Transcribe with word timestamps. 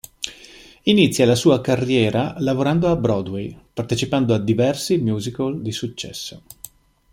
Inizia 0.85 1.27
la 1.27 1.35
sua 1.35 1.61
carriera 1.61 2.33
lavorando 2.39 2.87
a 2.87 2.95
Broadway, 2.95 3.55
partecipando 3.71 4.33
a 4.33 4.39
diversi 4.39 4.97
musical 4.97 5.61
di 5.61 5.71
successo. 5.71 6.41